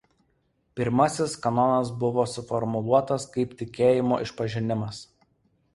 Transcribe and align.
Pirmasis 0.79 1.35
kanonas 1.43 1.91
buvo 2.05 2.25
suformuluotas 2.33 3.27
kaip 3.37 3.53
tikėjimo 3.61 4.21
išpažinimas. 4.29 5.07